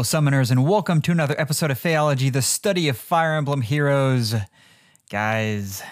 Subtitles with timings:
[0.00, 4.34] Hello, summoners, and welcome to another episode of Phaeology, the study of Fire Emblem heroes.
[5.10, 5.82] Guys,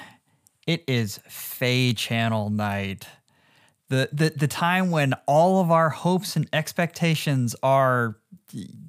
[0.66, 3.06] it is FEH Channel night.
[3.90, 8.16] The, the, the time when all of our hopes and expectations are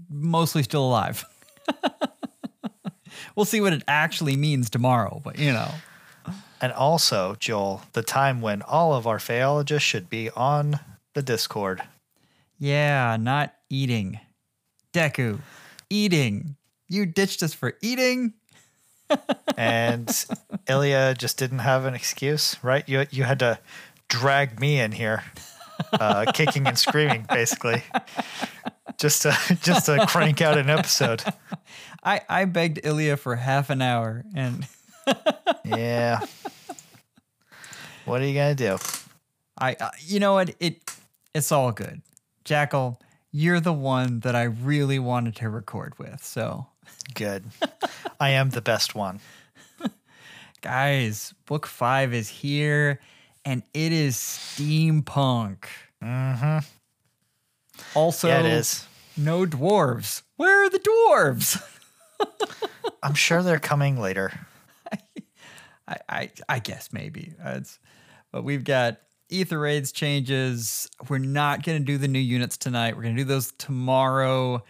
[0.09, 1.25] mostly still alive.
[3.35, 5.69] we'll see what it actually means tomorrow, but you know.
[6.61, 10.79] And also, Joel, the time when all of our phaeologists should be on
[11.13, 11.83] the Discord.
[12.57, 14.21] Yeah, not eating.
[14.93, 15.39] Deku,
[15.89, 16.55] eating.
[16.87, 18.33] You ditched us for eating?
[19.57, 20.25] and
[20.67, 22.87] Ilya just didn't have an excuse, right?
[22.87, 23.59] You you had to
[24.07, 25.23] drag me in here,
[25.93, 27.83] uh, kicking and screaming, basically,
[28.97, 31.23] just to just to crank out an episode.
[32.03, 34.67] I I begged Ilya for half an hour, and
[35.65, 36.19] yeah,
[38.05, 38.77] what are you gonna do?
[39.57, 40.81] I uh, you know what it
[41.33, 42.01] it's all good,
[42.43, 42.99] Jackal.
[43.31, 46.67] You're the one that I really wanted to record with, so
[47.13, 47.45] good.
[48.19, 49.19] I am the best one.
[50.61, 52.99] Guys, book five is here
[53.45, 55.65] and it is steampunk.
[56.03, 56.59] Mm-hmm.
[57.95, 58.85] Also, yeah, it is.
[59.15, 60.23] no dwarves.
[60.35, 61.61] Where are the dwarves?
[63.03, 64.31] I'm sure they're coming later.
[65.87, 67.33] I, I, I guess maybe.
[67.43, 67.79] It's,
[68.31, 68.99] but we've got
[69.31, 70.89] Aether Raids changes.
[71.07, 72.95] We're not going to do the new units tonight.
[72.95, 74.63] We're going to do those tomorrow.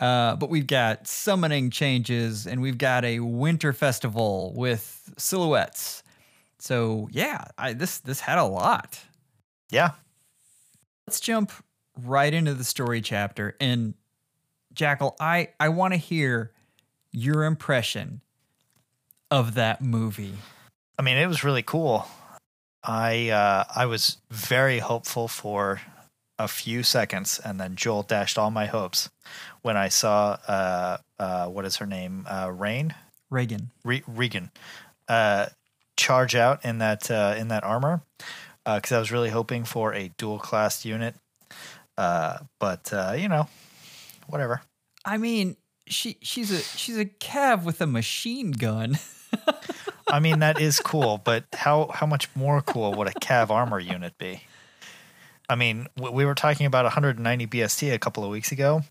[0.00, 6.02] Uh, but we've got summoning changes and we've got a winter festival with silhouettes.
[6.58, 8.98] So yeah, I, this this had a lot.
[9.70, 9.92] Yeah.
[11.06, 11.52] Let's jump
[12.04, 13.56] right into the story chapter.
[13.60, 13.94] And
[14.74, 16.52] Jackal, I I want to hear
[17.12, 18.22] your impression
[19.30, 20.34] of that movie.
[20.98, 22.06] I mean, it was really cool.
[22.84, 25.80] I uh, I was very hopeful for
[26.38, 29.10] a few seconds, and then Joel dashed all my hopes
[29.62, 32.94] when I saw uh, uh, what is her name, uh, Rain?
[33.30, 34.50] Reagan, Re- Regan,
[35.08, 35.46] uh,
[35.96, 38.02] charge out in that uh, in that armor
[38.64, 41.14] because I was really hoping for a dual class unit,
[41.96, 43.48] but you know,
[44.26, 44.62] whatever.
[45.04, 45.56] I mean,
[45.86, 48.98] she she's a she's a cav with a machine gun.
[50.12, 53.80] I mean, that is cool, but how how much more cool would a cav armor
[53.80, 54.42] unit be?
[55.48, 58.82] I mean, we were talking about 190 BST a couple of weeks ago.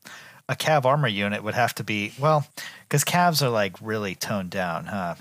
[0.50, 2.48] A cav armor unit would have to be well,
[2.84, 5.14] because calves are like really toned down, huh?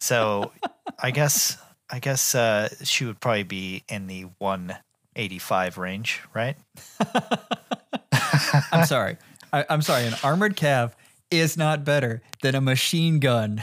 [0.00, 0.50] So
[0.98, 1.56] I guess
[1.88, 6.56] I guess uh, she would probably be in the 185 range, right?
[8.72, 9.16] I'm sorry.
[9.52, 10.06] I, I'm sorry.
[10.06, 10.92] An armored cav
[11.30, 13.62] is not better than a machine gun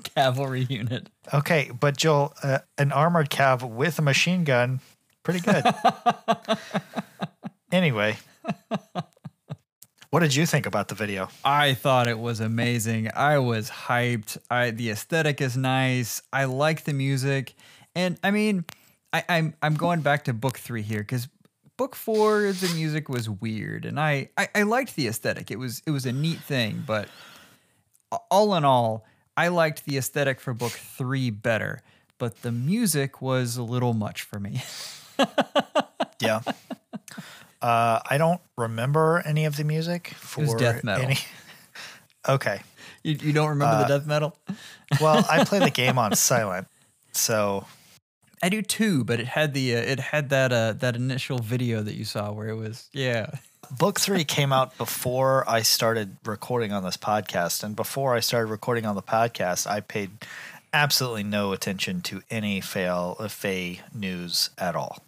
[0.14, 1.08] cavalry unit.
[1.32, 4.80] Okay, but Joel, uh, an armored cav with a machine gun,
[5.22, 5.64] pretty good.
[7.72, 8.16] anyway,
[10.10, 11.28] what did you think about the video?
[11.44, 13.10] I thought it was amazing.
[13.14, 14.38] I was hyped.
[14.50, 16.22] I the aesthetic is nice.
[16.32, 17.54] I like the music,
[17.94, 18.64] and I mean,
[19.12, 21.28] I, I'm I'm going back to book three here because
[21.76, 25.50] book four the music was weird, and I, I I liked the aesthetic.
[25.50, 27.08] It was it was a neat thing, but
[28.30, 29.04] all in all,
[29.38, 31.82] I liked the aesthetic for book three better.
[32.18, 34.62] But the music was a little much for me.
[36.20, 36.40] yeah.
[37.62, 41.04] Uh, I don't remember any of the music for death metal.
[41.04, 41.18] Any...
[42.28, 42.62] okay.
[43.04, 44.36] You, you don't remember uh, the death metal?
[45.00, 46.66] well, I play the game on silent,
[47.12, 47.64] so
[48.42, 49.04] I do too.
[49.04, 52.32] But it had the uh, it had that uh, that initial video that you saw
[52.32, 53.30] where it was yeah.
[53.70, 58.50] Book three came out before I started recording on this podcast, and before I started
[58.50, 60.10] recording on the podcast, I paid
[60.72, 65.04] absolutely no attention to any fail uh, FEH news at all.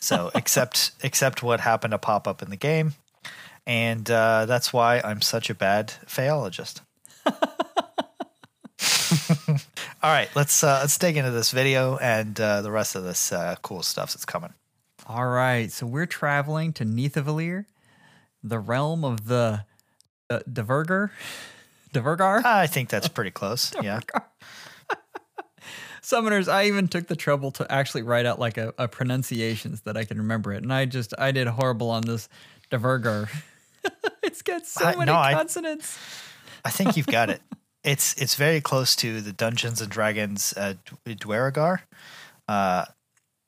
[0.00, 2.94] So except except what happened to pop up in the game,
[3.64, 6.80] and uh, that's why I'm such a bad phaologist.
[10.02, 13.32] All right, let's uh, let's dig into this video and uh, the rest of this
[13.32, 14.52] uh, cool stuff that's coming.
[15.06, 17.66] All right, so we're traveling to Nidavellir,
[18.44, 19.64] the realm of the
[20.30, 21.10] uh, Duergar.
[21.92, 22.42] Duergar?
[22.44, 23.72] I think that's pretty close.
[23.82, 24.00] yeah.
[26.02, 29.96] Summoners, I even took the trouble to actually write out like a, a pronunciations that
[29.96, 32.28] I can remember it, and I just I did horrible on this
[32.70, 33.30] Duergar.
[34.22, 35.98] it's got so many no, consonants.
[36.62, 37.40] I, I think you've got it.
[37.82, 40.74] It's it's very close to the Dungeons and Dragons uh,
[41.06, 41.80] Duergar,
[42.48, 42.84] uh,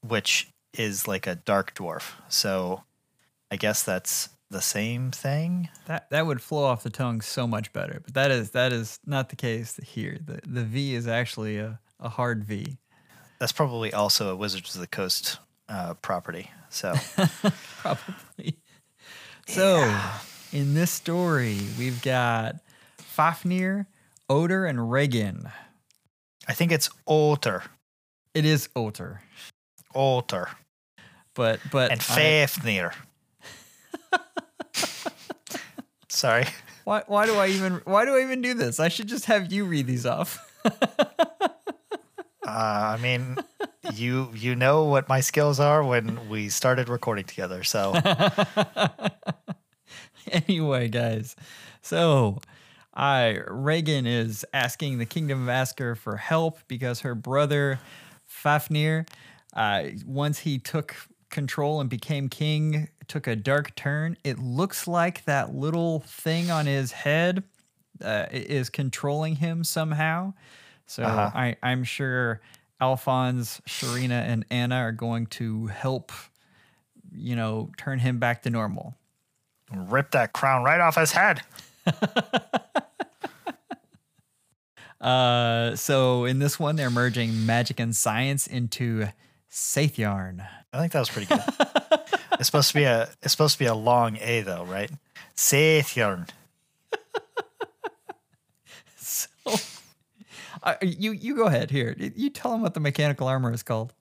[0.01, 2.13] which is like a dark dwarf.
[2.29, 2.85] So
[3.51, 5.69] I guess that's the same thing.
[5.87, 8.99] That that would flow off the tongue so much better, but that is that is
[9.07, 10.19] not the case here.
[10.25, 12.79] The the V is actually a, a hard V.
[13.39, 15.39] That's probably also a Wizards of the Coast
[15.69, 16.51] uh, property.
[16.71, 16.95] So
[17.81, 18.57] probably.
[19.47, 19.79] So.
[19.79, 20.19] Yeah
[20.53, 22.57] in this story, we've got
[22.99, 23.87] Fafnir,
[24.29, 25.51] Oder, and Regan.
[26.49, 27.63] I think it's Otter.
[28.35, 29.23] It is Oter,
[29.95, 30.49] Otter.
[31.35, 32.93] but but And I- Fafnir.
[36.17, 36.47] Sorry.
[36.85, 38.81] why why do I even why do I even do this?
[38.81, 40.39] I should just have you read these off.
[42.47, 43.39] Uh, I mean,
[43.93, 47.65] you you know what my skills are when we started recording together.
[47.65, 47.93] So
[50.31, 51.35] anyway, guys,
[51.83, 52.39] so
[52.95, 57.81] I Reagan is asking the Kingdom of Askr for help because her brother
[58.25, 59.07] Fafnir,
[59.55, 60.95] uh, once he took
[61.31, 64.17] control and became king, took a dark turn.
[64.25, 67.43] It looks like that little thing on his head
[68.05, 70.35] uh, is controlling him somehow.
[70.87, 71.31] So Uh-huh.
[71.35, 72.41] I, I'm sure
[72.81, 76.13] Alphonse, Sharina, and Anna are going to help,
[77.11, 78.95] you know, turn him back to normal.
[79.75, 81.43] rip that crown right off his head.
[85.01, 89.07] Uh, so in this one, they're merging magic and science into
[89.51, 90.47] Sathyarn.
[90.73, 91.41] I think that was pretty good.
[92.39, 94.91] it's supposed to be a it's supposed to be a long A though, right?
[95.37, 96.29] Sathyorn.
[98.97, 99.29] So,
[100.63, 101.95] uh, you you go ahead here.
[101.99, 103.93] You tell them what the mechanical armor is called.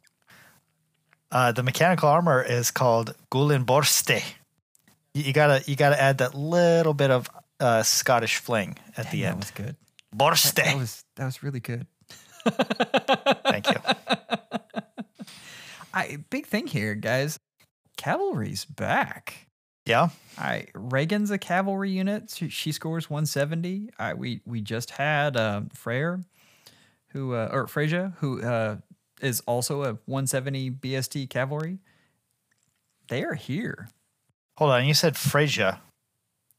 [1.32, 4.24] Uh, the mechanical armor is called Gullinborsti.
[5.14, 7.30] You, you gotta you gotta add that little bit of
[7.60, 9.36] uh, Scottish fling at the end.
[9.36, 9.76] That was good.
[10.16, 10.56] Borste.
[10.56, 11.88] That was that was really good.
[13.46, 13.76] Thank you.
[15.94, 17.40] I big thing here, guys.
[17.98, 19.48] Cavalry's back.
[19.86, 20.10] Yeah.
[20.38, 22.32] I Reagan's a cavalry unit.
[22.36, 23.90] She, she scores 170.
[24.00, 26.24] I we we just had uh, Freyr,
[27.10, 28.78] who uh, or Freyja, who uh,
[29.22, 31.80] is also a 170 BST cavalry.
[33.08, 33.90] They are here.
[34.58, 34.86] Hold on.
[34.86, 35.80] You said Freyja.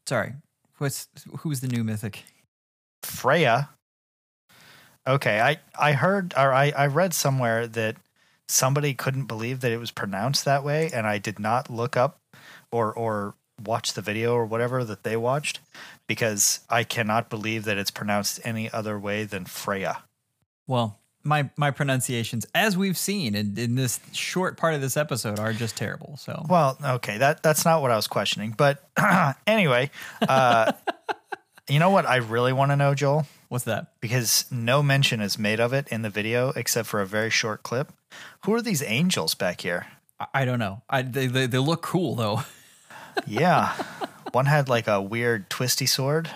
[0.06, 0.34] Sorry,
[0.78, 2.22] what's who's the new mythic?
[3.02, 3.70] Freya.
[5.06, 7.96] Okay, I I heard or I I read somewhere that
[8.48, 12.18] somebody couldn't believe that it was pronounced that way, and I did not look up
[12.70, 13.34] or or
[13.64, 15.60] watch the video or whatever that they watched
[16.06, 20.02] because I cannot believe that it's pronounced any other way than Freya.
[20.66, 25.38] Well, my my pronunciations, as we've seen in, in this short part of this episode,
[25.38, 26.16] are just terrible.
[26.16, 28.88] So Well, okay, that that's not what I was questioning, but
[29.46, 29.90] anyway,
[30.26, 30.72] uh,
[31.68, 33.92] you know what I really want to know, Joel, what's that?
[34.00, 37.62] because no mention is made of it in the video except for a very short
[37.62, 37.92] clip.
[38.44, 39.86] Who are these angels back here?
[40.20, 40.82] I, I don't know.
[40.88, 42.42] I they, they they look cool though.
[43.26, 43.72] Yeah.
[44.32, 46.28] one had like a weird twisty sword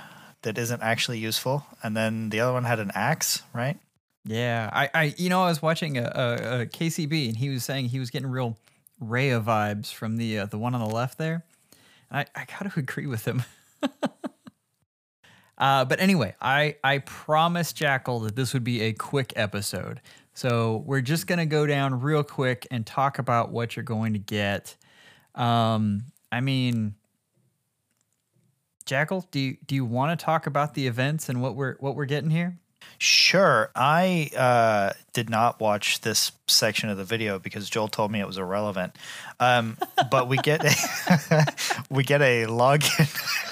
[0.43, 3.79] that isn't actually useful, and then the other one had an axe, right?
[4.25, 7.65] Yeah, I, I, you know, I was watching a, a, a KCB, and he was
[7.65, 8.57] saying he was getting real
[8.99, 11.45] Rhea vibes from the uh, the one on the left there.
[12.11, 13.43] And I, I got to agree with him.
[15.61, 20.01] uh, but anyway, I, I promised Jackal that this would be a quick episode,
[20.35, 24.19] so we're just gonna go down real quick and talk about what you're going to
[24.19, 24.77] get.
[25.35, 26.95] Um, I mean,
[28.87, 31.95] Jackal, do you do you want to talk about the events and what we're what
[31.95, 32.59] we're getting here?
[32.99, 33.71] Sure.
[33.75, 38.26] I uh, did not watch this section of the video because Joel told me it
[38.26, 38.97] was irrelevant.
[39.38, 39.79] Um,
[40.11, 41.47] but we get a,
[41.90, 43.47] we get a login.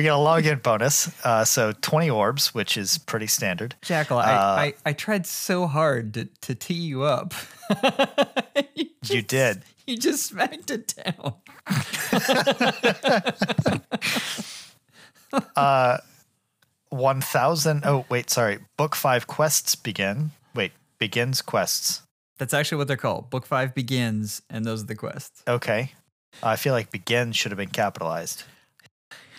[0.00, 1.10] we get a login bonus.
[1.26, 3.74] Uh, so twenty orbs, which is pretty standard.
[3.82, 7.34] Jackal, I, Uh, I, I tried so hard to, to tee you up.
[8.74, 9.60] you, You did.
[9.86, 11.34] You just smacked it down.
[16.88, 17.82] One thousand.
[17.84, 18.60] Oh wait, sorry.
[18.78, 20.30] Book five quests begin.
[20.54, 22.02] Wait, begins quests.
[22.38, 23.28] That's actually what they're called.
[23.28, 25.42] Book five begins, and those are the quests.
[25.46, 25.92] Okay.
[26.42, 28.44] I feel like begin should have been capitalized.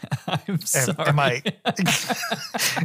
[0.28, 0.96] I'm sorry.
[1.08, 1.44] am I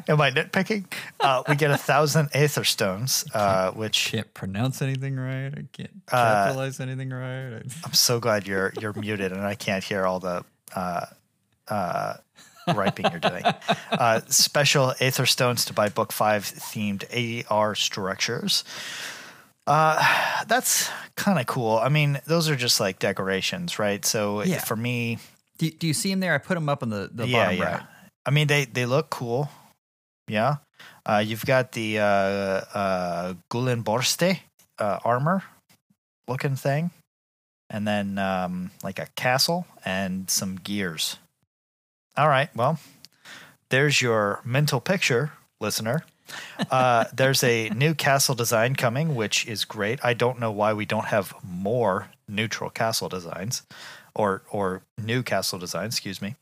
[0.09, 0.85] am I nitpicking?
[1.21, 5.49] Uh, we get a thousand aether stones, uh, which can't pronounce anything right.
[5.57, 7.63] I can't Uh, capitalize anything right.
[7.85, 10.45] I'm so glad you're you're muted and I can't hear all the
[10.75, 11.07] uh,
[11.69, 12.15] uh,
[12.73, 13.45] griping you're doing.
[13.93, 17.05] Uh, special aether stones to buy book five themed
[17.51, 18.65] AR structures.
[19.67, 21.77] Uh, that's kind of cool.
[21.79, 24.05] I mean, those are just like decorations, right?
[24.05, 24.61] So Yeah.
[24.61, 25.19] for me,
[25.59, 26.35] Do, do you see him there?
[26.35, 27.73] I put him up on the, the yeah, bottom yeah.
[27.73, 27.83] right.
[28.25, 29.49] I mean, they they look cool.
[30.29, 30.57] Yeah.
[31.05, 34.41] Uh, you've got the uh, uh, Gullinborsti
[34.79, 35.45] uh, armor
[36.29, 36.91] looking thing,
[37.71, 41.19] and then um, like a castle and some gears.
[42.17, 42.55] All right.
[42.57, 42.81] Well,
[43.71, 46.05] there's your mental picture, listener.
[46.71, 50.01] Uh, there's a new castle design coming, which is great.
[50.05, 53.63] I don't know why we don't have more neutral castle designs
[54.17, 56.35] or or new castle design, excuse me.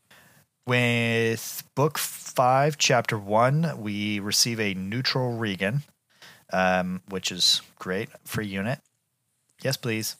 [0.65, 5.83] With book five, chapter one, we receive a neutral Regan,
[6.51, 8.09] um, which is great.
[8.23, 8.79] Free unit.
[9.61, 10.15] Yes, please.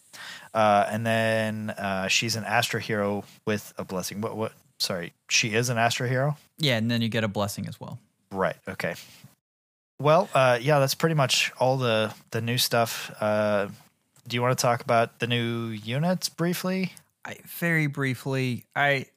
[0.53, 4.21] Uh, and then uh, she's an Astra hero with a blessing.
[4.21, 4.37] What?
[4.37, 4.53] What?
[4.79, 6.37] Sorry, she is an Astra hero.
[6.57, 7.97] Yeah, and then you get a blessing as well.
[8.31, 8.57] Right.
[8.67, 8.95] Okay.
[9.99, 13.11] Well, uh, yeah, that's pretty much all the the new stuff.
[13.19, 13.69] Uh,
[14.27, 16.93] do you want to talk about the new units briefly?
[17.25, 19.07] I very briefly, I,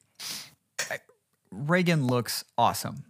[0.91, 0.99] I
[1.51, 3.05] Reagan looks awesome.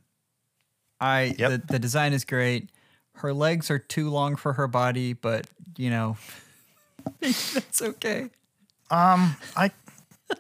[1.00, 1.50] I Yep.
[1.50, 2.70] the, the design is great.
[3.14, 6.16] Her legs are too long for her body, but you know,
[7.20, 8.30] that's okay.
[8.90, 9.70] Um, I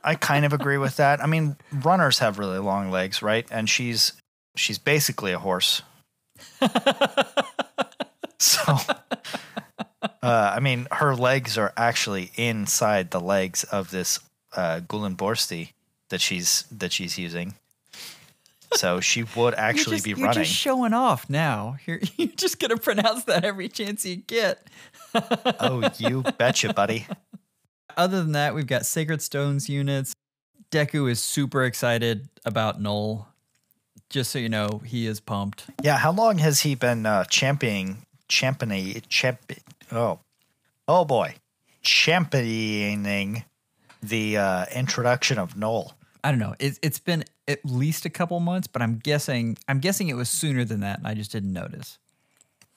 [0.04, 1.22] I kind of agree with that.
[1.22, 3.46] I mean, runners have really long legs, right?
[3.50, 4.12] And she's
[4.56, 5.82] she's basically a horse.
[8.38, 8.76] so,
[10.22, 14.20] uh, I mean, her legs are actually inside the legs of this
[14.58, 15.72] uh, Gullinborsti
[16.08, 17.54] that she's that she's using.
[18.74, 20.44] So she would actually you're just, be you're running.
[20.44, 21.76] just showing off now.
[21.86, 24.66] You're you're just gonna pronounce that every chance you get.
[25.14, 27.06] oh, you betcha, buddy.
[27.96, 30.12] Other than that, we've got Sacred Stones units.
[30.70, 33.26] Deku is super excited about Knoll.
[34.10, 35.66] Just so you know, he is pumped.
[35.82, 39.40] Yeah, how long has he been uh, championing, championing, champ?
[39.92, 40.20] Oh,
[40.86, 41.34] oh boy,
[41.82, 43.44] championing
[44.02, 45.92] the uh, introduction of Knoll.
[46.24, 46.54] I don't know.
[46.58, 50.28] It's it's been at least a couple months, but I'm guessing I'm guessing it was
[50.28, 51.98] sooner than that, and I just didn't notice.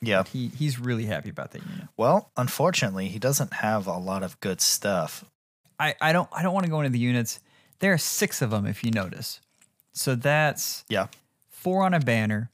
[0.01, 0.23] Yeah.
[0.23, 1.87] He he's really happy about that unit.
[1.97, 5.25] Well, unfortunately, he doesn't have a lot of good stuff.
[5.79, 7.39] I, I don't I don't want to go into the units.
[7.79, 9.41] There are six of them if you notice.
[9.93, 11.07] So that's Yeah.
[11.49, 12.49] four on a banner.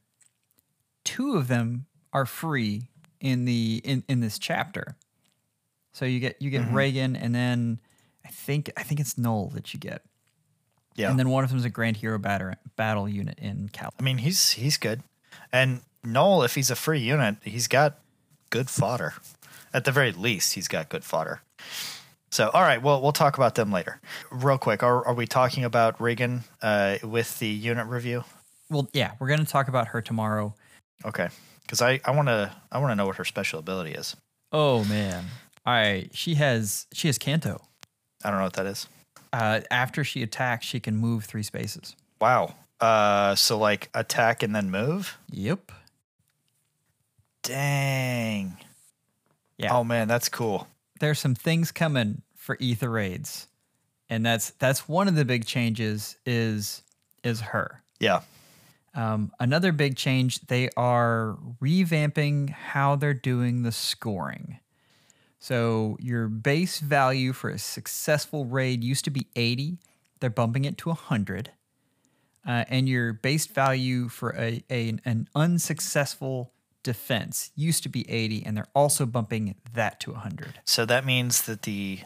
[1.04, 2.88] Two of them are free
[3.20, 4.96] in the in, in this chapter.
[5.92, 6.74] So you get you get Mm-hmm.
[6.74, 7.80] Reagan and then
[8.28, 10.02] I think I think it's Knoll that you get.
[10.94, 11.10] Yeah.
[11.10, 13.94] And then one of them is a Grand Hero battle battle unit in Cal.
[13.98, 15.02] I mean, he's he's good,
[15.50, 17.98] and Knoll, if he's a free unit, he's got
[18.50, 19.14] good fodder.
[19.72, 21.40] At the very least, he's got good fodder.
[22.30, 24.00] So, all right, well, we'll talk about them later.
[24.30, 28.24] Real quick, are, are we talking about Regan uh, with the unit review?
[28.68, 30.54] Well, yeah, we're gonna talk about her tomorrow.
[31.04, 31.28] Okay,
[31.62, 34.14] because I I want to I want to know what her special ability is.
[34.52, 35.24] Oh man.
[35.64, 37.62] I She has she has Canto.
[38.24, 38.88] I don't know what that is.
[39.32, 41.94] Uh, after she attacks, she can move three spaces.
[42.20, 42.54] Wow.
[42.80, 45.18] Uh, so like attack and then move.
[45.30, 45.72] Yep.
[47.42, 48.56] Dang.
[49.56, 49.74] Yeah.
[49.74, 50.68] Oh man, that's cool.
[51.00, 53.48] There's some things coming for Aether Raids,
[54.08, 56.82] and that's that's one of the big changes is
[57.24, 57.82] is her.
[58.00, 58.20] Yeah.
[58.94, 64.58] Um, another big change, they are revamping how they're doing the scoring.
[65.48, 69.78] So your base value for a successful raid used to be 80.
[70.20, 71.52] They're bumping it to 100.
[72.46, 76.52] Uh, and your base value for a, a an unsuccessful
[76.82, 80.60] defense used to be 80, and they're also bumping that to 100.
[80.66, 82.00] So that means that the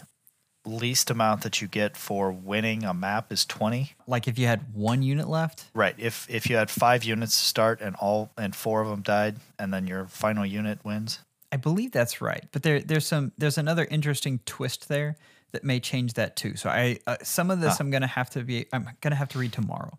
[0.65, 3.95] least amount that you get for winning a map is 20.
[4.07, 5.97] Like if you had one unit left, Right.
[5.99, 9.39] If if you had 5 units to start and all and 4 of them died
[9.59, 11.19] and then your final unit wins.
[11.53, 15.17] I believe that's right, but there there's some there's another interesting twist there
[15.53, 16.57] that may change that too.
[16.57, 17.77] So I uh, some of this Ah.
[17.81, 19.97] I'm gonna have to be I'm gonna have to read tomorrow,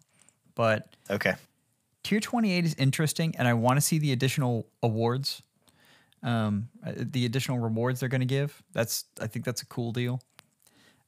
[0.56, 1.36] but Okay.
[2.04, 5.44] tier 28 is interesting, and I want to see the additional awards,
[6.24, 8.64] um, uh, the additional rewards they're gonna give.
[8.74, 10.22] That's I think that's a cool deal.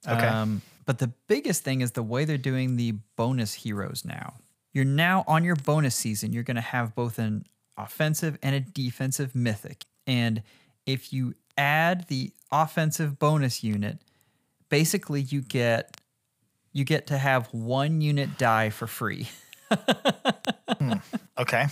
[0.07, 0.27] Okay.
[0.27, 4.35] Um, but the biggest thing is the way they're doing the bonus heroes now.
[4.71, 8.59] You're now on your bonus season, you're going to have both an offensive and a
[8.59, 9.85] defensive mythic.
[10.07, 10.43] And
[10.85, 13.99] if you add the offensive bonus unit,
[14.69, 15.97] basically you get
[16.73, 19.29] you get to have one unit die for free.
[20.79, 20.93] Hmm,
[21.37, 21.67] okay.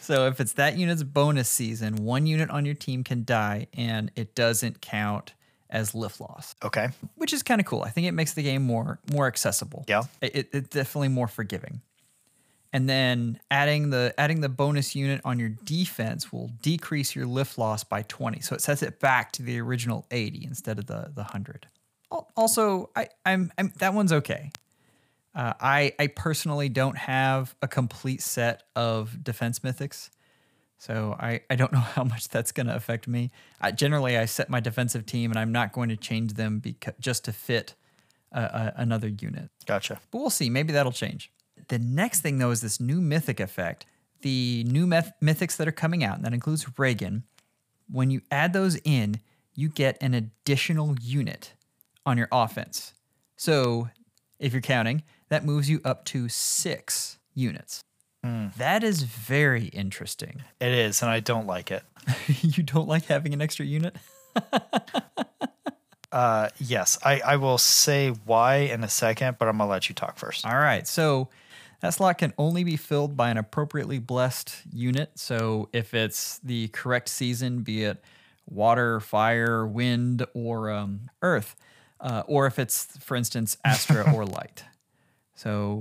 [0.00, 4.10] So if it's that unit's bonus season, one unit on your team can die and
[4.16, 5.34] it doesn't count
[5.70, 6.54] as lift loss.
[6.64, 6.88] Okay.
[7.14, 7.82] which is kind of cool.
[7.82, 9.84] I think it makes the game more more accessible.
[9.88, 10.02] Yeah.
[10.20, 11.80] it, it, it's definitely more forgiving.
[12.72, 17.58] And then adding the adding the bonus unit on your defense will decrease your lift
[17.58, 18.40] loss by 20.
[18.40, 21.66] So it sets it back to the original 80 instead of the the 100.
[22.36, 24.50] Also, I I'm, I'm that one's okay.
[25.34, 30.10] Uh, I I personally don't have a complete set of defense mythics.
[30.78, 33.30] So I, I don't know how much that's going to affect me.
[33.60, 36.94] I, generally, I set my defensive team, and I'm not going to change them because
[37.00, 37.74] just to fit
[38.32, 39.50] uh, uh, another unit.
[39.66, 40.00] Gotcha.
[40.10, 40.50] But we'll see.
[40.50, 41.30] Maybe that'll change.
[41.68, 43.86] The next thing though is this new mythic effect.
[44.22, 47.24] The new myth- mythics that are coming out, and that includes Reagan.
[47.90, 49.20] When you add those in,
[49.54, 51.52] you get an additional unit
[52.04, 52.94] on your offense.
[53.36, 53.90] So
[54.38, 57.82] if you're counting, that moves you up to six units.
[58.58, 60.42] That is very interesting.
[60.60, 61.84] It is, and I don't like it.
[62.42, 63.94] you don't like having an extra unit?
[66.12, 69.94] Uh, yes, I, I will say why in a second, but I'm gonna let you
[69.94, 70.46] talk first.
[70.46, 70.88] All right.
[70.88, 71.28] So
[71.80, 75.12] that slot can only be filled by an appropriately blessed unit.
[75.16, 78.02] So if it's the correct season, be it
[78.48, 81.56] water, fire, wind, or um, earth,
[82.00, 84.64] uh, or if it's, for instance, Astra or light.
[85.34, 85.80] So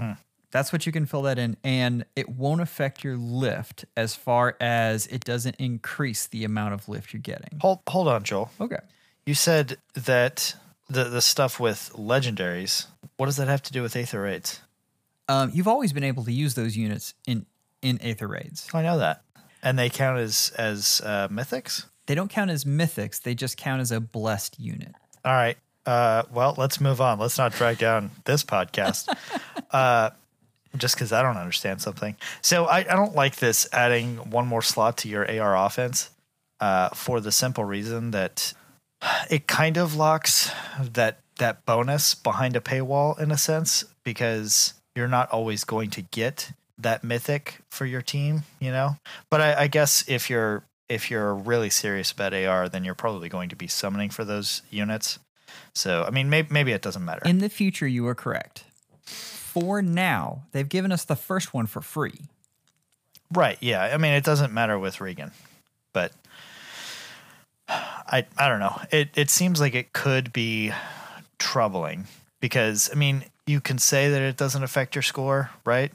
[0.51, 1.57] that's what you can fill that in.
[1.63, 6.89] And it won't affect your lift as far as it doesn't increase the amount of
[6.89, 7.59] lift you're getting.
[7.61, 8.51] Hold hold on, Joel.
[8.59, 8.79] Okay.
[9.25, 10.55] You said that
[10.89, 12.87] the the stuff with legendaries.
[13.17, 14.61] What does that have to do with Aether raids?
[15.27, 17.45] Um, you've always been able to use those units in,
[17.81, 18.67] in Aether raids.
[18.73, 19.23] I know that,
[19.63, 21.85] and they count as as uh, mythics.
[22.05, 24.93] They don't count as mythics, they just count as a blessed unit.
[25.23, 25.57] All right.
[25.85, 27.19] Uh, well, let's move on.
[27.19, 29.15] Let's not drag down this podcast.
[29.71, 30.09] uh,
[30.77, 32.15] just because I don't understand something.
[32.41, 36.09] So I, I don't like this adding one more slot to your AR offense
[36.59, 38.53] uh, for the simple reason that
[39.29, 45.07] it kind of locks that that bonus behind a paywall in a sense because you're
[45.07, 48.97] not always going to get that mythic for your team, you know.
[49.29, 53.29] But I, I guess if you're if you're really serious about AR, then you're probably
[53.29, 55.19] going to be summoning for those units.
[55.73, 57.21] So I mean, maybe maybe it doesn't matter.
[57.25, 58.63] In the future, you are correct.
[59.05, 62.19] For now, they've given us the first one for free.
[63.31, 63.57] Right.
[63.61, 63.81] Yeah.
[63.81, 65.31] I mean, it doesn't matter with Regan,
[65.93, 66.11] but
[67.69, 68.79] I I don't know.
[68.91, 70.71] It it seems like it could be
[71.39, 72.05] troubling
[72.39, 75.91] because I mean, you can say that it doesn't affect your score, right?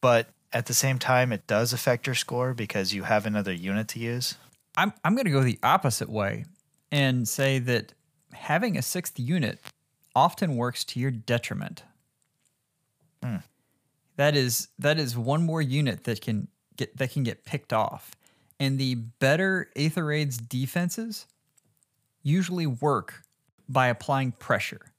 [0.00, 3.88] But at the same time, it does affect your score because you have another unit
[3.88, 4.36] to use.
[4.76, 6.44] I'm, I'm going to go the opposite way
[6.90, 7.92] and say that
[8.32, 9.60] having a sixth unit
[10.14, 11.82] often works to your detriment.
[13.22, 13.36] Hmm.
[14.16, 18.12] That is that is one more unit that can get that can get picked off.
[18.58, 21.26] And the better Aether Raid's defenses
[22.22, 23.22] usually work
[23.68, 24.92] by applying pressure.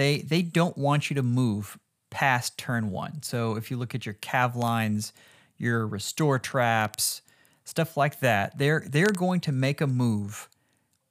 [0.00, 3.22] They they don't want you to move past turn one.
[3.22, 5.12] So if you look at your cav lines,
[5.58, 7.20] your restore traps,
[7.64, 10.48] stuff like that, they're they're going to make a move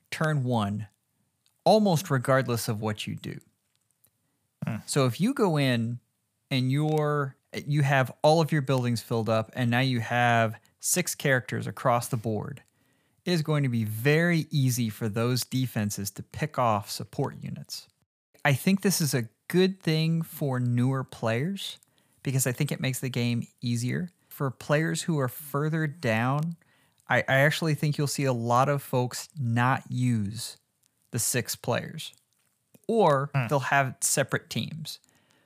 [0.10, 0.88] turn one
[1.66, 3.40] almost regardless of what you do.
[4.66, 4.78] Hmm.
[4.88, 6.00] So if you go in
[6.50, 11.14] and you're you have all of your buildings filled up and now you have six
[11.14, 12.64] characters across the board,
[13.24, 17.88] it is going to be very easy for those defenses to pick off support units.
[18.44, 21.78] I think this is a good thing for newer players
[22.24, 24.10] because I think it makes the game easier.
[24.28, 26.56] For players who are further down,
[27.10, 30.58] I, I actually think you'll see a lot of folks not use
[31.12, 32.14] the six players,
[32.88, 35.00] or they'll have separate teams.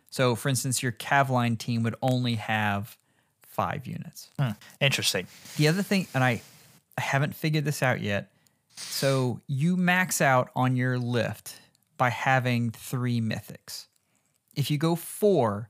[0.10, 2.98] So, for instance, your Cavline team would only have
[3.42, 4.30] five units.
[4.38, 4.52] Hmm.
[4.82, 5.26] Interesting.
[5.58, 6.42] The other thing, and I,
[6.98, 8.30] I haven't figured this out yet.
[8.76, 11.60] So you max out on your lift
[11.98, 13.88] by having three mythics.
[14.56, 15.68] If you go four,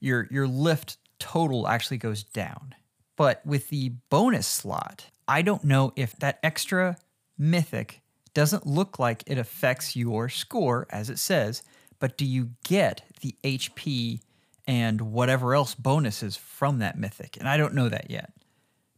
[0.00, 2.74] your your lift total actually goes down.
[3.16, 6.98] But with the bonus slot, I don't know if that extra
[7.38, 8.02] mythic
[8.34, 11.62] doesn't look like it affects your score as it says,
[11.98, 14.20] but do you get the HP
[14.66, 17.38] and whatever else bonuses from that mythic?
[17.38, 18.32] And I don't know that yet.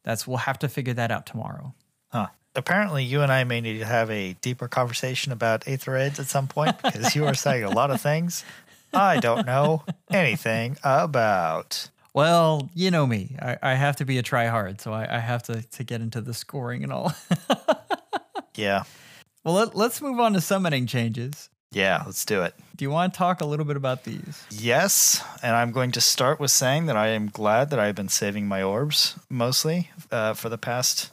[0.03, 1.75] That's we'll have to figure that out tomorrow.
[2.09, 2.29] Huh.
[2.55, 6.27] Apparently, you and I may need to have a deeper conversation about Aether Raids at
[6.27, 8.45] some point because you are saying a lot of things
[8.93, 11.89] I don't know anything about.
[12.15, 13.37] Well, you know me.
[13.41, 16.21] I, I have to be a tryhard, so I, I have to, to get into
[16.21, 17.13] the scoring and all.
[18.55, 18.83] Yeah.
[19.45, 21.49] well, let, let's move on to summoning changes.
[21.71, 22.55] Yeah, let's do it.
[22.75, 24.45] Do you want to talk a little bit about these?
[24.51, 28.09] Yes, and I'm going to start with saying that I am glad that I've been
[28.09, 31.13] saving my orbs mostly uh, for the past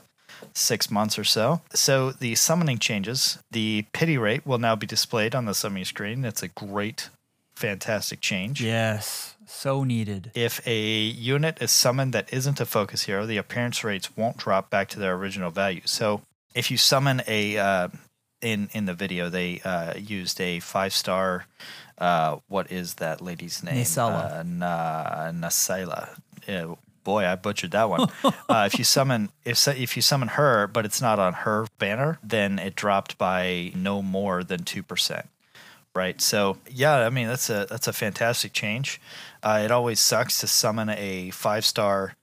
[0.56, 1.62] six months or so.
[1.74, 3.38] So the summoning changes.
[3.52, 6.26] The pity rate will now be displayed on the summoning screen.
[6.26, 7.10] It's a great,
[7.56, 8.62] fantastic change.
[8.64, 10.32] Yes, so needed.
[10.34, 14.70] If a unit is summoned that isn't a focus hero, the appearance rates won't drop
[14.70, 15.82] back to their original value.
[15.86, 16.22] So
[16.56, 17.90] if you summon a uh,
[18.42, 21.46] in in the video, they uh, used a five star.
[21.98, 23.76] Uh, what is that lady's name?
[23.76, 24.40] Nisala.
[24.40, 26.10] Uh, Na Nasila.
[27.06, 28.10] Boy, I butchered that one.
[28.50, 32.20] uh, if you summon if if you summon her, but it's not on her banner,
[32.22, 35.30] then it dropped by no more than two percent
[35.96, 36.20] right?
[36.20, 39.02] So yeah, I mean that's a that's a fantastic change.
[39.42, 42.16] Uh, it always sucks to summon a five star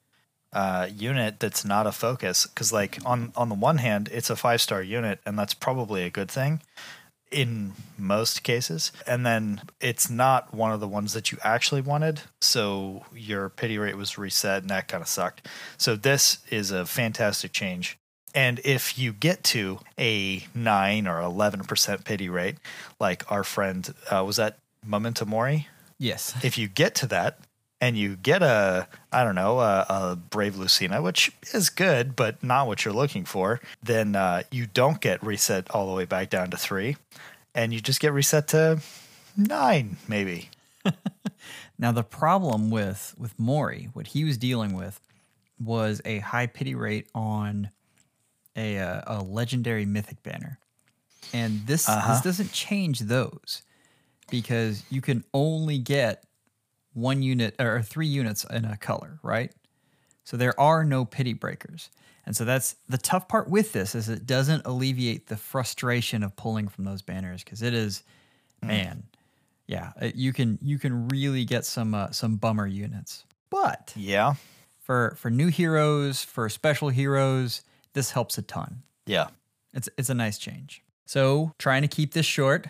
[0.52, 4.36] uh, unit that's not a focus because like on on the one hand it's a
[4.36, 6.60] five star unit and that's probably a good thing.
[7.32, 8.92] In most cases.
[9.06, 12.22] And then it's not one of the ones that you actually wanted.
[12.40, 15.48] So your pity rate was reset and that kind of sucked.
[15.78, 17.98] So this is a fantastic change.
[18.34, 22.56] And if you get to a 9 or 11% pity rate,
[22.98, 25.68] like our friend, uh, was that Memento Mori?
[25.98, 26.34] Yes.
[26.42, 27.38] If you get to that,
[27.82, 32.42] and you get a I don't know a, a, brave Lucina, which is good, but
[32.42, 36.30] not what you're looking for, then uh, you don't get reset all the way back
[36.30, 36.96] down to three,
[37.54, 38.80] and you just get reset to
[39.36, 40.48] nine, maybe.
[41.78, 45.00] now the problem with with Mori, what he was dealing with,
[45.60, 47.68] was a high pity rate on
[48.56, 50.60] a uh, a legendary mythic banner,
[51.32, 52.12] and this uh-huh.
[52.12, 53.62] this doesn't change those
[54.30, 56.24] because you can only get
[56.94, 59.52] one unit or three units in a color, right?
[60.24, 61.90] So there are no pity breakers.
[62.24, 66.36] And so that's the tough part with this is it doesn't alleviate the frustration of
[66.36, 68.04] pulling from those banners because it is
[68.62, 68.68] mm.
[68.68, 69.04] man
[69.66, 74.34] yeah uh, you can you can really get some uh, some bummer units but yeah
[74.80, 79.28] for for new heroes for special heroes this helps a ton yeah
[79.72, 82.68] it's it's a nice change so trying to keep this short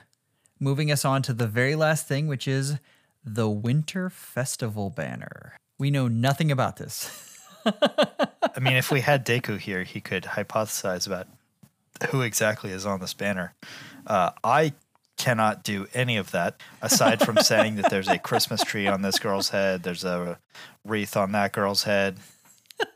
[0.61, 2.79] moving us on to the very last thing which is
[3.25, 5.57] the Winter Festival banner.
[5.79, 7.39] We know nothing about this.
[7.65, 11.27] I mean, if we had Deku here, he could hypothesize about
[12.11, 13.55] who exactly is on this banner.
[14.07, 14.73] Uh, I
[15.17, 19.19] cannot do any of that aside from saying that there's a Christmas tree on this
[19.19, 20.39] girl's head, there's a
[20.85, 22.17] wreath on that girl's head,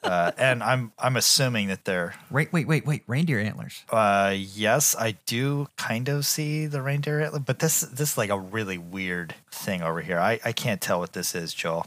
[0.02, 3.84] uh, and I'm I'm assuming that they're wait wait wait wait reindeer antlers.
[3.90, 8.30] Uh, yes, I do kind of see the reindeer antler, but this this is like
[8.30, 10.18] a really weird thing over here.
[10.18, 11.86] I I can't tell what this is, Joel.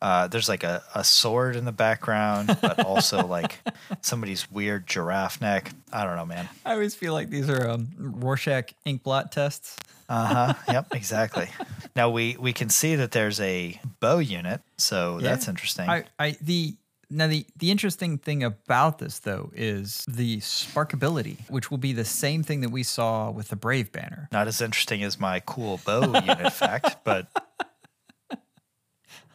[0.00, 3.58] Uh, there's like a, a sword in the background, but also like
[4.02, 5.72] somebody's weird giraffe neck.
[5.92, 6.48] I don't know, man.
[6.64, 9.76] I always feel like these are um, Rorschach ink blot tests.
[10.08, 10.54] Uh huh.
[10.72, 10.86] yep.
[10.92, 11.48] Exactly.
[11.94, 15.30] Now we we can see that there's a bow unit, so yeah.
[15.30, 15.88] that's interesting.
[15.88, 16.74] I, I the
[17.08, 22.04] now, the, the interesting thing about this, though, is the sparkability, which will be the
[22.04, 24.28] same thing that we saw with the Brave banner.
[24.32, 27.28] Not as interesting as my cool bow unit fact, but.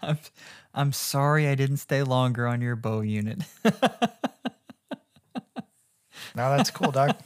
[0.02, 0.18] I'm,
[0.74, 3.44] I'm sorry I didn't stay longer on your bow unit.
[6.36, 7.20] no, that's cool, Doc.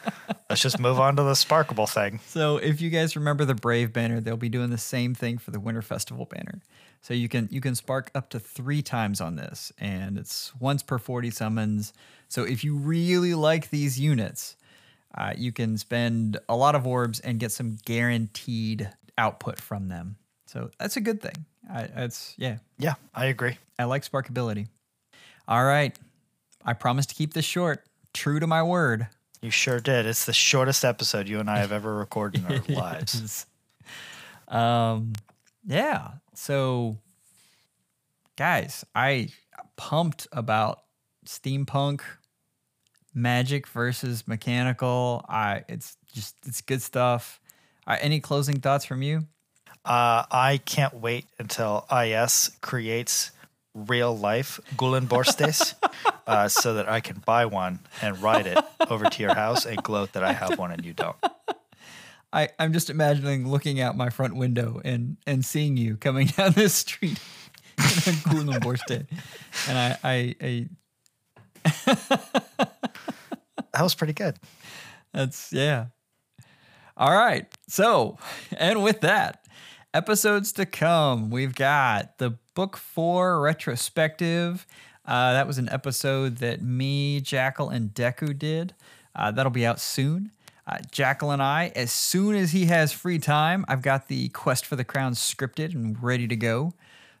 [0.50, 2.20] Let's just move on to the sparkable thing.
[2.26, 5.50] So, if you guys remember the Brave banner, they'll be doing the same thing for
[5.50, 6.62] the Winter Festival banner.
[7.00, 10.82] So you can you can spark up to three times on this, and it's once
[10.82, 11.92] per 40 summons.
[12.28, 14.56] So if you really like these units,
[15.16, 20.16] uh, you can spend a lot of orbs and get some guaranteed output from them.
[20.46, 21.44] So that's a good thing.
[21.70, 22.58] I, it's yeah.
[22.78, 23.58] Yeah, I agree.
[23.78, 24.68] I like sparkability.
[25.46, 25.96] All right,
[26.64, 27.84] I promise to keep this short.
[28.18, 29.06] True to my word.
[29.42, 30.04] You sure did.
[30.04, 33.46] It's the shortest episode you and I have ever recorded in our lives.
[34.48, 35.12] Um,
[35.64, 36.08] yeah.
[36.34, 36.98] So,
[38.34, 39.28] guys, I
[39.76, 40.80] pumped about
[41.26, 42.00] steampunk
[43.14, 45.24] magic versus mechanical.
[45.28, 47.40] I it's just it's good stuff.
[47.86, 49.28] Uh, any closing thoughts from you?
[49.84, 53.30] Uh, I can't wait until IS creates
[53.86, 55.74] real life Gullinborstis
[56.26, 59.82] uh, so that I can buy one and ride it over to your house and
[59.82, 61.16] gloat that I have one and you don't.
[62.32, 66.52] I, I'm just imagining looking out my front window and, and seeing you coming down
[66.52, 67.18] this street
[67.78, 69.06] in a Gullinborsti.
[69.68, 70.68] And I, I, I
[73.72, 74.38] that was pretty good.
[75.12, 75.86] That's yeah.
[76.96, 77.46] All right.
[77.68, 78.18] So,
[78.56, 79.37] and with that,
[79.94, 84.66] episodes to come, we've got the book four retrospective.
[85.04, 88.74] Uh, that was an episode that me, Jackal, and Deku did.
[89.14, 90.30] Uh, that'll be out soon.
[90.66, 94.66] Uh, Jackal and I, as soon as he has free time, I've got the Quest
[94.66, 96.74] for the Crown scripted and ready to go.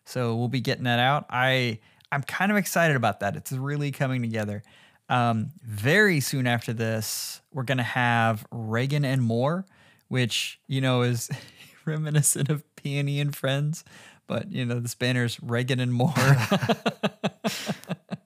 [0.04, 1.24] So we'll be getting that out.
[1.30, 1.78] I
[2.12, 3.36] I'm kind of excited about that.
[3.36, 4.62] It's really coming together.
[5.08, 9.64] Um, very soon after this, we're gonna have Reagan and more,
[10.08, 11.30] which you know is
[11.88, 13.84] reminiscent of Peony and Friends,
[14.26, 16.14] but you know the Spanners Reagan and more.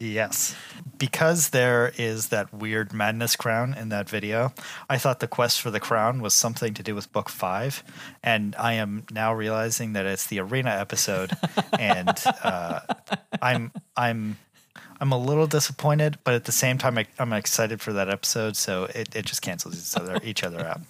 [0.03, 0.57] Yes.
[0.99, 4.53] Because there is that weird madness crown in that video,
[4.89, 7.85] I thought the quest for the crown was something to do with book five.
[8.23, 11.33] And I am now realizing that it's the arena episode.
[11.79, 12.81] and uh,
[13.41, 14.39] I'm I'm
[15.01, 18.57] I'm a little disappointed, but at the same time I, am excited for that episode,
[18.57, 20.81] so it, it just cancels each other each other out.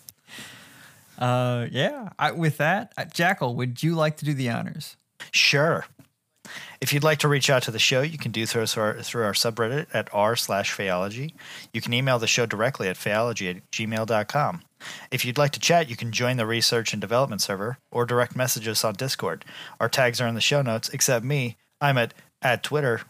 [1.22, 2.08] Uh yeah.
[2.18, 4.96] I, with that, uh, Jackal, would you like to do the honors?
[5.30, 5.86] Sure.
[6.80, 9.02] If you'd like to reach out to the show, you can do so through our,
[9.02, 11.32] through our subreddit at r slash phaology.
[11.72, 14.62] You can email the show directly at phaology at gmail.com.
[15.12, 18.34] If you'd like to chat, you can join the research and development server or direct
[18.34, 19.44] message us on Discord.
[19.78, 21.56] Our tags are in the show notes, except me.
[21.80, 23.02] I'm at, at Twitter,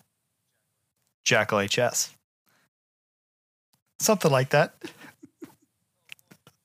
[1.24, 2.10] JackalHS.
[4.00, 4.74] Something like that.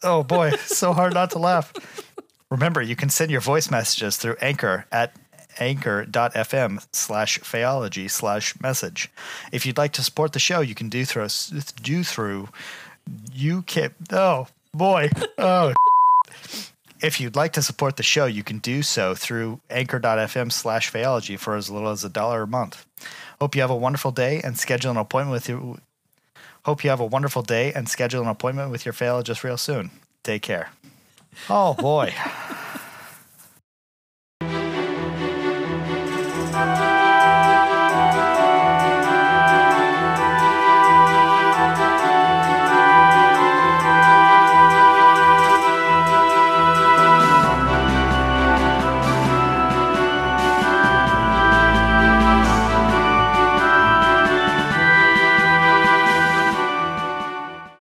[0.04, 1.74] Oh boy, so hard not to laugh.
[2.50, 5.16] Remember, you can send your voice messages through Anchor at
[5.60, 9.10] anchor.fm slash phaology slash message.
[9.52, 11.28] If you'd like to support the show, you can do through
[11.82, 12.50] do through
[13.34, 15.74] you can oh boy oh
[17.02, 21.38] if you'd like to support the show, you can do so through anchor.fm slash phaology
[21.38, 22.86] for as little as a dollar a month.
[23.40, 25.78] Hope you have a wonderful day and schedule an appointment with your
[26.68, 29.90] hope you have a wonderful day and schedule an appointment with your phaologist real soon.
[30.24, 30.70] Take care.
[31.50, 32.14] Oh boy.